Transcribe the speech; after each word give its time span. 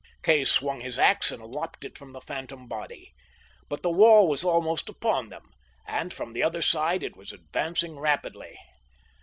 Kay 0.23 0.43
swung 0.45 0.81
his 0.81 0.97
ax 0.97 1.29
and 1.29 1.43
lopped 1.45 1.85
it 1.85 1.95
from 1.95 2.09
the 2.09 2.21
phantom 2.21 2.67
body. 2.67 3.13
But 3.69 3.83
the 3.83 3.91
wall 3.91 4.27
was 4.27 4.43
almost 4.43 4.89
upon 4.89 5.29
them, 5.29 5.51
and 5.85 6.11
from 6.11 6.33
the 6.33 6.41
other 6.41 6.63
side 6.63 7.03
it 7.03 7.15
was 7.15 7.31
advancing 7.31 7.99
rapidly. 7.99 8.57